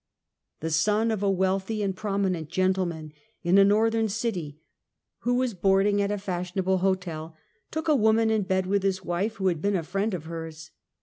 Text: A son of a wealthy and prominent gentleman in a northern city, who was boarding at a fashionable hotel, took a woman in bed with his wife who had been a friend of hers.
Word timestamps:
A 0.63 0.71
son 0.71 1.11
of 1.11 1.21
a 1.21 1.29
wealthy 1.29 1.83
and 1.83 1.95
prominent 1.95 2.49
gentleman 2.49 3.13
in 3.43 3.59
a 3.59 3.63
northern 3.63 4.09
city, 4.09 4.59
who 5.19 5.35
was 5.35 5.53
boarding 5.53 6.01
at 6.01 6.09
a 6.09 6.17
fashionable 6.17 6.79
hotel, 6.79 7.35
took 7.69 7.87
a 7.87 7.95
woman 7.95 8.31
in 8.31 8.41
bed 8.41 8.65
with 8.65 8.81
his 8.81 9.03
wife 9.05 9.35
who 9.35 9.45
had 9.45 9.61
been 9.61 9.75
a 9.75 9.83
friend 9.83 10.15
of 10.15 10.25
hers. 10.25 10.71